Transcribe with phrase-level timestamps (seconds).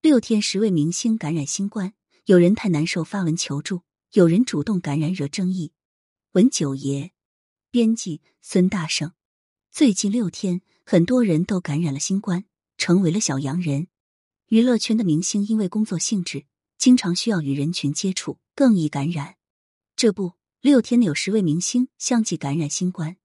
[0.00, 1.92] 六天十位明星感染新冠，
[2.26, 3.82] 有人太难受发文求助，
[4.12, 5.72] 有人主动感染惹争议。
[6.32, 7.10] 文九爷，
[7.72, 9.12] 编辑孙大圣。
[9.72, 12.44] 最近六天，很多人都感染了新冠，
[12.76, 13.88] 成为了小阳人。
[14.50, 16.44] 娱乐圈的明星因为工作性质，
[16.78, 19.34] 经常需要与人群接触，更易感染。
[19.96, 23.16] 这不，六天有十位明星相继感染新冠。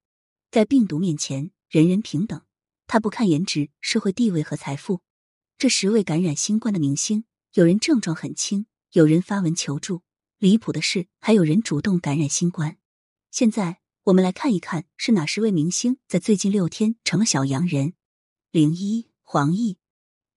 [0.49, 2.41] 在病毒面前，人人平等。
[2.87, 5.01] 他不看颜值、社会地位和财富。
[5.63, 7.23] 这十位感染新冠的明星，
[7.53, 10.01] 有人症状很轻，有人发文求助。
[10.37, 12.75] 离谱的是，还有人主动感染新冠。
[13.31, 17.93] 现在，我们来看一看是哪十位明星在最近六天成了小阳人。
[18.51, 19.77] 零一，黄奕。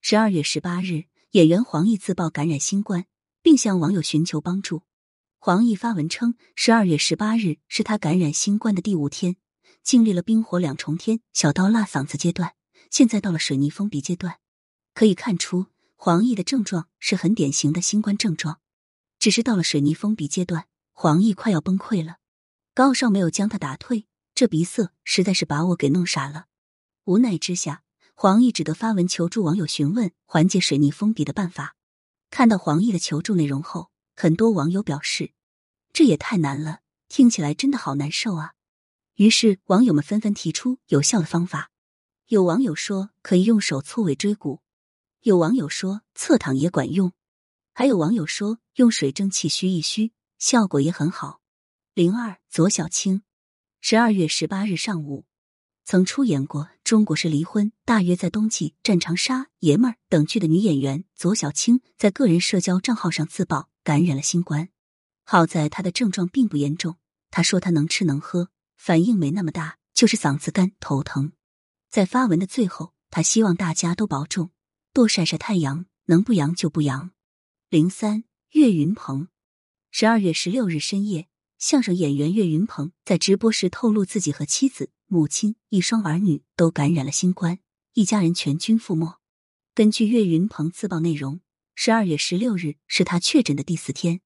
[0.01, 3.07] 十二月十八日，演员黄奕自曝感染新冠，
[3.43, 4.83] 并向网友寻求帮助。
[5.41, 9.35] 黄奕发文称，十二月十八日是他感染新冠的第五天，
[9.83, 12.55] 经历了冰火两重天、小到辣嗓子阶段，
[12.93, 14.39] 现在到了水泥封鼻阶段。
[14.97, 18.61] 可以看出，黄奕的症状是很典型的新冠症状，
[19.19, 22.17] 只是到了水泥封鼻阶段，黄奕快要崩溃了。
[22.73, 26.47] 高少没有将他打退，这鼻塞实在是把我给弄傻了。
[27.05, 27.83] 无奈之下，
[28.15, 31.77] 黄奕只得发文求助网友，询问缓解水泥封鼻的办法。
[32.31, 35.33] 看到黄奕的求助内容后，很多网友表示，
[35.93, 38.55] 这也太难了，听起来真的好难受啊。
[39.17, 41.71] 于是网友们纷纷提出有效的方法。
[42.29, 44.63] 有网友说可以用手搓尾椎骨。
[45.27, 47.11] 有网友说侧躺也管用，
[47.75, 51.41] 还有网友说用水蒸气嘘一嘘，效果也很好。
[51.95, 53.23] 零二左小青，
[53.81, 55.25] 十二月十八日上午，
[55.85, 64.69] 曾出演过《中国式离婚》《大约在冬季》《战长沙》《爷们儿》等剧的女演员左小青，在个人社交账号上自曝感染了新冠。
[65.25, 66.99] 好在她的症状并不严重，
[67.33, 71.33] 她说她能吃能喝，反应没那么大，就是嗓子干、头疼。
[71.91, 74.53] 在发文的最后，她希望大家都保重。
[74.97, 77.11] 多晒晒太阳，能不阳就不阳。
[77.69, 79.29] 零三岳云鹏，
[79.91, 81.29] 十二月十六日深夜，
[81.59, 87.59] 相声演员岳云鹏在直播时透露，自己和妻子、母亲、一双儿女都感染了新冠，
[87.93, 89.21] 一家人全军覆没。
[89.75, 91.43] 根据岳云鹏自曝内容，
[91.75, 94.23] 十二月十六日是他确诊的第四天。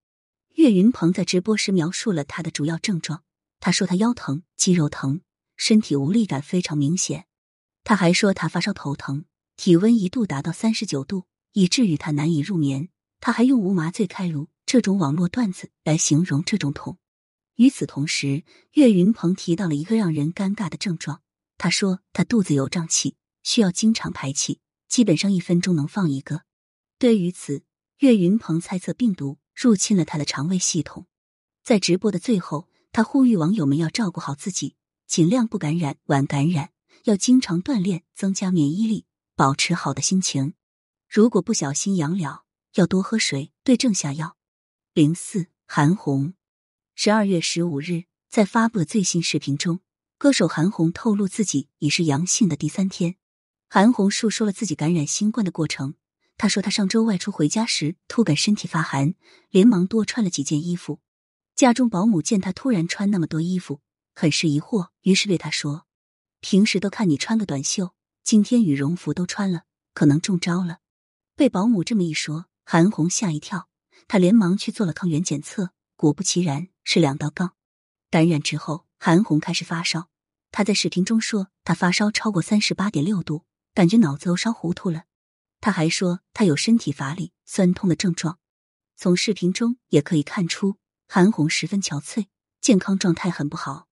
[0.55, 3.25] 岳云鹏在直播时描述了他的主要症状，
[3.59, 5.23] 他说他腰疼、肌肉疼，
[5.57, 7.27] 身体无力感非常明显。
[7.83, 9.25] 他还说他发烧、头疼。
[9.63, 12.89] 体温一度达到三十九度，以至于他难以入眠。
[13.21, 16.97] 他还用无麻醉开颅这种网络段子来形容这种痛。
[17.57, 21.21] 与此同时，岳云鹏提到了一个让人尴尬的症状。
[21.59, 26.45] 他说他肚子有胀气，需要经常排气，基本上一分钟能放一个。
[26.99, 27.63] 对于此，
[27.99, 31.05] 岳云鹏猜测病毒入侵了他的肠胃系统。
[31.63, 36.71] 在直播的最后，他呼吁网友们要照顾好自己，尽量不感染、晚感染，
[37.05, 39.05] 要经常锻炼，增加免疫力。
[39.41, 40.53] 保持好的心情，
[41.09, 44.37] 如果不小心阳了，要多喝水，对症下药。
[44.93, 46.35] 零四韩红，
[46.95, 49.81] 十二月十五日在发布的最新视频中，
[50.19, 53.17] 歌手韩红透露自己已是阳性的第三天。
[53.71, 55.95] 韩红述说了自己感染新冠的过程。
[56.37, 59.15] 她说，她上周外出回家时，突感身体发寒，
[59.49, 61.01] 连忙多穿了几件衣服。
[61.57, 63.81] 家中保姆见她突然穿那么多衣服，
[64.15, 65.87] 很是疑惑，于是对她说
[66.43, 69.65] ：“平时都看你穿个短袖。”今天羽绒服都穿了，
[69.95, 70.79] 可能中招了。
[71.35, 73.69] 被保姆这么一说，韩红吓一跳，
[74.07, 77.55] 她连忙去做了抗原检测，果不其然是两道杠。
[78.11, 80.09] 感染之后，韩红开始发烧。
[80.53, 83.45] 她在视频中说，她发烧超过三十八点六度，
[83.75, 85.05] 感觉脑子都烧糊涂了。
[85.61, 88.39] 她还说，她有身体乏力、酸痛的症状。
[88.97, 90.77] 从视频中也可以看出，
[91.09, 92.27] 韩红十分憔悴，
[92.61, 93.89] 健康状态很不好。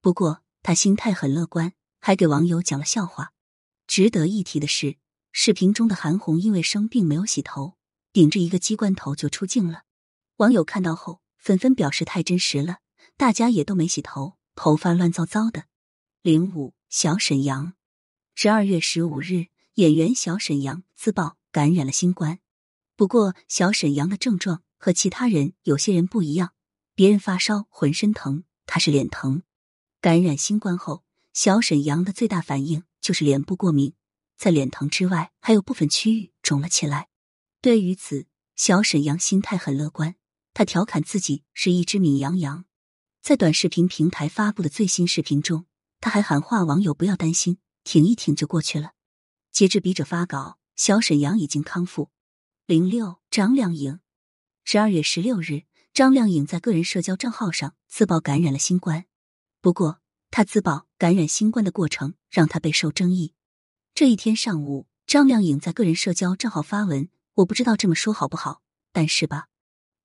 [0.00, 3.32] 不过，她心态很乐观，还给网友讲了笑话。
[3.96, 4.98] 值得一提的是，
[5.32, 7.78] 视频中的韩红因为生病没有洗头，
[8.12, 9.84] 顶着一个鸡冠头就出镜了。
[10.36, 12.80] 网友看到后纷纷表示太真实了，
[13.16, 15.64] 大家也都没洗头，头发乱糟糟的。
[16.20, 17.72] 零五小沈阳，
[18.34, 19.46] 十二月十五日，
[19.76, 22.40] 演员小沈阳自曝感染了新冠。
[22.96, 26.52] 不过，小沈阳的症状和其他人有些人不一样，
[26.94, 29.42] 别人发烧浑身疼，他是脸疼。
[30.02, 31.05] 感染新冠后，
[31.36, 32.82] 小沈阳的最大反应。
[33.02, 33.92] 就是脸部过敏，
[34.36, 37.08] 在脸疼之外，还有部分区域肿了起来。
[37.60, 40.16] 对于此，小沈阳心态很乐观，
[40.54, 42.64] 他调侃自己是一只米羊羊。
[43.22, 45.66] 在短视频平台发布的最新视频中，
[46.00, 48.94] 他还喊话网友不要担心，挺一挺就过去了。
[49.52, 52.10] 截至笔者发稿，小沈阳已经康复。
[52.66, 54.00] 零六张靓颖，
[54.64, 55.62] 十二月十六日，
[55.94, 59.04] 张靓颖在个人社交账号上自曝感染了新冠，
[59.60, 60.00] 不过。
[60.28, 63.34] 她自曝感染新冠的过程让他备受争议。
[63.94, 68.62] 这一天上午，张靓颖在个人社交账号发文，我不知道这么说好不好，
[68.92, 69.48] 但是吧，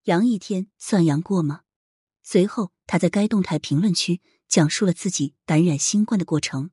[0.04, 1.62] 阳一天算阳过吗？
[2.24, 6.72] 随后，他在该动态评论区讲述了自己感染新冠的过程。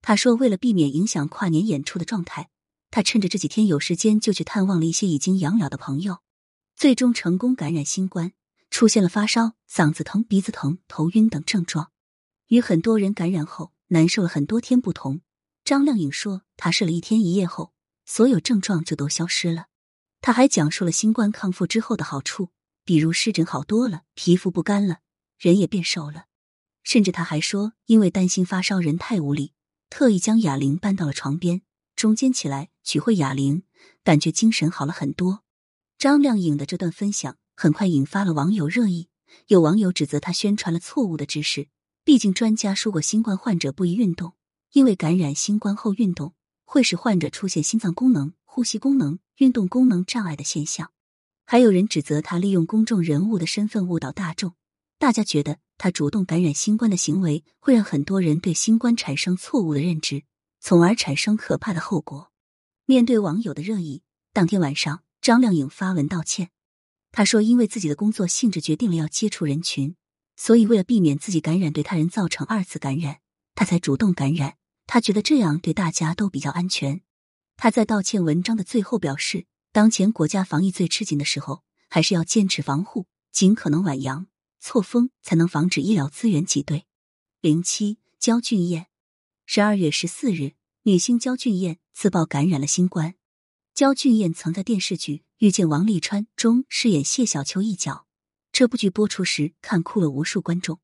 [0.00, 2.48] 他说，为了避免影响跨年演出的状态，
[2.90, 6.18] 他趁着这几天有时间就去探望了一些已经阳了的朋友，
[6.74, 8.32] 最终成功感染新冠，
[8.70, 11.92] 出现了发烧、嗓子疼、鼻子疼、头晕等症状。
[12.50, 15.20] 与很多人感染后难受了很多天不同，
[15.64, 17.72] 张靓颖说，她试了一天一夜后，
[18.04, 19.66] 所有症状就都消失了。
[20.20, 22.48] 他还讲述了新冠康复之后的好处，
[22.84, 24.98] 比如湿疹好多了，皮肤不干了，
[25.38, 26.24] 人也变瘦了。
[26.82, 29.52] 甚至他还说，因为担心发烧人太无力，
[29.88, 31.62] 特意将哑铃搬到了床边，
[31.94, 33.62] 中间起来取会哑铃，
[34.02, 35.44] 感觉精神好了很多。
[35.96, 39.08] 张靓颖的这段分享很快引发了网友热议，
[39.46, 41.68] 有网友指责他宣传了错误的知识。
[42.02, 44.32] 毕竟专家说过，新冠患者不宜运动，
[44.72, 50.90] 因为感染新冠后运动会使患者出现心脏功能、呼吸功能、运动功能障碍的现象。
[51.44, 54.54] 还有人指责他利用公众人物的身份误导大众，
[54.98, 60.22] 大家觉得他主动感染新冠的行为会让很多人对新冠产生错误的认知，
[60.60, 62.30] 从而产生可怕的后果。
[62.86, 64.02] 面对网友的热议，
[64.32, 66.50] 当天晚上，张靓颖发文道歉。
[67.12, 69.96] 他说：“因为自己的工作性质决定了要接触人群。”
[70.42, 73.20] 所以，为了避免自己感染对他人造成二次感染，
[73.54, 74.56] 他才主动感染。
[74.86, 77.02] 他觉得这样对大家都比较安全。
[77.58, 84.28] 他在道歉文章的最后表示，当前国家防疫最吃紧的时候，还是要坚持防护，尽可能晚阳、
[84.58, 86.86] 错峰，才能防止医疗资源挤兑。
[87.42, 88.86] 零七焦俊艳，
[89.44, 90.54] 十二月十四日，
[90.84, 93.16] 女星焦俊艳自曝感染了新冠。
[93.74, 98.06] 焦俊艳曾在电视剧《遇见王沥川》中饰演谢小秋一角。
[98.52, 100.80] 这部剧播出时，看哭了无数观众。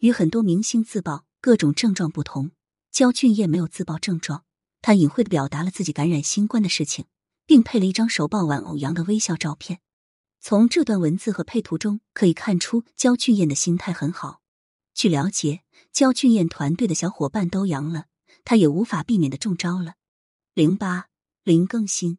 [0.00, 2.52] 与很多明星自曝各种症状不同，
[2.90, 4.44] 焦俊艳没有自曝症状，
[4.80, 7.04] 她隐晦的表达了自己感染新冠的事情，
[7.44, 9.80] 并配了一张手抱玩偶阳的微笑照片。
[10.40, 14.40] 从这段文字和配图中可以看出，焦俊艳的心态很好。
[14.94, 15.62] 据了解，
[15.92, 18.06] 焦俊艳团队的小伙伴都阳了，
[18.44, 19.94] 他也无法避免的中招了。
[20.54, 21.08] 零八
[21.44, 22.18] 零更新，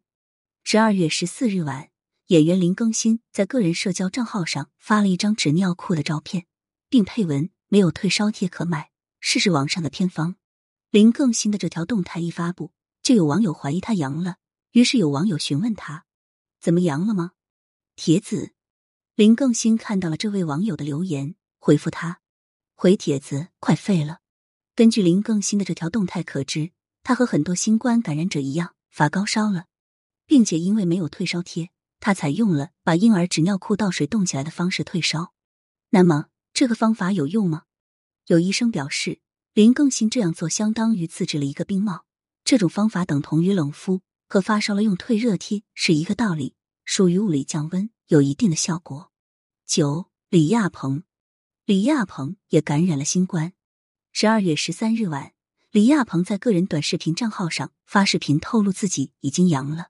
[0.64, 1.91] 十二月十四日晚。
[2.32, 6.46] 演员林更新在个人社交账号上发了一张纸尿裤的照片，
[6.88, 8.90] 并配文“没有退烧贴可买，
[9.20, 10.38] 试试网上的偏方”。
[10.92, 12.72] 林更新的这条动态一发布，
[13.04, 14.38] 就有网友怀疑他阳了，
[14.72, 16.06] 于是有网友询问他
[16.62, 17.32] ：“怎么阳了吗？”
[17.98, 18.54] 帖子
[19.16, 22.22] 林更新看到了这位网友的留言，回复他
[22.76, 24.20] ：“回帖子快废了。”
[24.74, 26.72] 根据林更新的这条动态可知，
[27.04, 29.66] 他和很多新冠感染者一样发高烧了，
[30.26, 31.72] 并且因为没有退烧贴。
[32.02, 35.34] 他采用了把婴儿纸尿裤倒水冻起来的方式退烧，
[35.92, 37.66] 那么这个方法有用吗？
[38.26, 39.20] 有医生表示，
[39.54, 42.06] 林更新这样做相当于自制了一个冰帽，
[42.44, 49.12] 这种方法等同于冷敷，和发烧了用退热贴是一个道理，属于物理降温，有一定的效果。
[49.68, 51.04] 九李亚鹏，
[51.66, 53.54] 李亚鹏也感染了新冠。
[54.12, 55.34] 十二月十三日晚，
[55.70, 59.90] 李亚鹏在个人短视频账号上发视频透露自己已经阳了。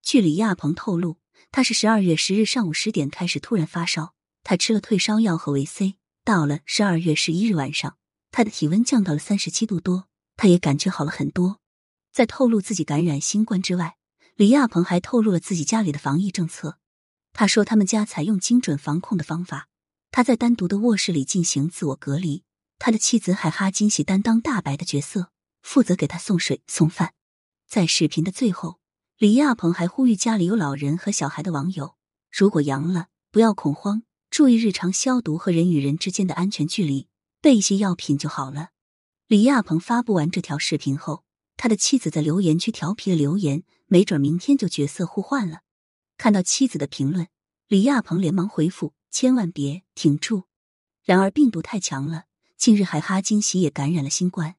[0.00, 1.18] 据李亚鹏透露。
[1.50, 4.14] 他是十二月十日上午十点开始突然发烧，
[4.44, 5.96] 他吃了退烧药和维 C。
[6.24, 7.96] 到了十二月十一日晚上，
[8.30, 11.60] 他的体温降到了三十七度多，他也感觉好了很多。
[12.12, 13.96] 在透露自己感染新冠之外，
[14.34, 16.78] 李亚鹏还透露了自己家里的防疫政策。
[17.32, 19.68] 他说他们家采用精准防控的方法，
[20.10, 22.44] 他在单独的卧室里进行自我隔离。
[22.78, 27.14] 他的妻子海哈金喜担当大白的角色，负责给他送水送饭。
[27.66, 28.78] 在视频的最后。
[29.18, 31.96] 李亚鹏还呼吁家里有老人和小孩的网友，
[32.30, 37.08] 如果阳了，不要恐慌，注意日常消毒和人与人之间的安全距离，
[37.40, 38.68] 备一些药品就好了。
[39.26, 41.24] 李亚鹏发布完这条视频后，
[41.56, 45.62] 他的妻子在留言区调皮的留言：“没准明天就角色互换了。”
[46.16, 47.26] 看到妻子的评论，
[47.66, 50.44] 李亚鹏连忙回复：“千万别，挺住。”
[51.02, 54.54] 然而病毒太强了，近日海哈金喜也感染了新冠。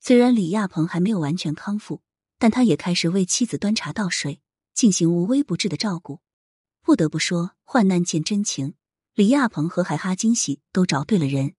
[0.00, 2.00] 虽然李亚鹏还没有完全康复。
[2.40, 4.40] 但他也开始为妻子端茶倒水，
[4.72, 6.20] 进行无微不至的照顾。
[6.80, 8.74] 不得不说，患难见真情。
[9.14, 11.54] 李亚鹏和海哈惊喜都找对了人。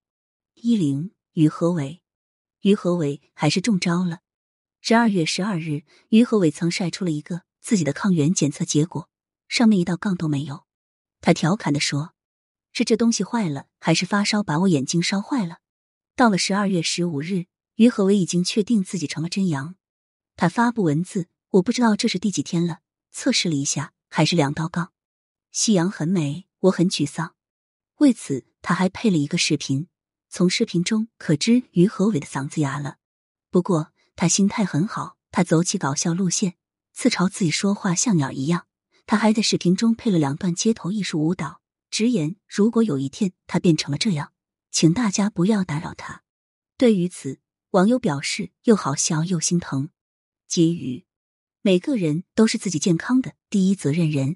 [0.55, 2.01] 一零于和伟，
[2.61, 4.21] 于和伟还是中招了。
[4.81, 9.07] 十二月十二日，于和伟曾晒出了一个自己的抗原检测结果，
[9.47, 10.65] 上面一道杠都没有。
[11.19, 12.15] 他调侃的说
[12.73, 15.59] ：“是这东西坏了，还是发烧把我眼睛烧坏了？”
[16.17, 17.45] 到了十二月十五日，
[17.75, 19.75] 于和伟已经确定自己成了真阳。
[20.41, 22.79] 他发布文字，我不知道这是第几天了。
[23.11, 24.91] 测试了一下，还是两道杠。
[25.51, 27.35] 夕阳很美，我很沮丧。
[27.97, 29.87] 为此，他还配了一个视频。
[30.29, 32.97] 从视频中可知，于和伟的嗓子哑了。
[33.51, 36.55] 不过他心态很好，他走起搞笑路线，
[36.91, 38.65] 自嘲自己说话像鸟一样，
[39.05, 44.33] 他还在视频中配了两段街头艺术舞蹈，直言如果有一天他变成了这样，
[44.71, 46.23] 请大家不要打扰他。
[46.77, 49.89] 对于此，网友表示又好笑又心疼。
[50.51, 51.05] 结语
[51.61, 54.35] 每个人都是自己健康的第一责任人，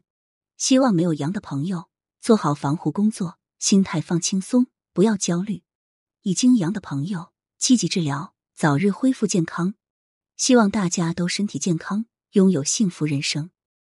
[0.55, 1.89] 希望没有阳的朋友
[2.21, 5.63] 做好防护工作，心态放轻松，不要焦虑；
[6.21, 9.73] 已经阳的朋友积极治疗，早日恢复健康。
[10.37, 13.49] 希望大家都身体健康，拥有幸福人生。